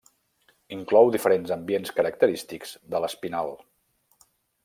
Inclou 0.77 1.11
diferents 1.15 1.53
ambients 1.57 1.93
característics 1.99 2.73
de 2.95 3.03
l'Espinal. 3.05 3.53